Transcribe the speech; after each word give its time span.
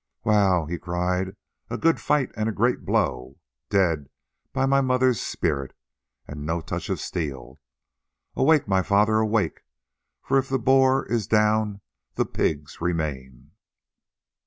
"Wow!" 0.23 0.65
he 0.65 0.79
cried, 0.79 1.35
"a 1.69 1.77
good 1.77 1.99
fight 1.99 2.31
and 2.35 2.49
a 2.49 2.51
great 2.51 2.83
blow! 2.85 3.37
Dead, 3.69 4.09
by 4.51 4.65
my 4.65 4.81
mother's 4.81 5.21
spirit, 5.21 5.75
and 6.27 6.43
no 6.43 6.59
touch 6.59 6.89
of 6.89 6.99
steel. 6.99 7.59
Awake, 8.35 8.67
my 8.67 8.81
father, 8.81 9.17
awake! 9.19 9.61
for 10.23 10.39
if 10.39 10.49
the 10.49 10.57
boar 10.57 11.05
is 11.05 11.27
down 11.27 11.81
the 12.15 12.25
pigs 12.25 12.81
remain!" 12.81 13.51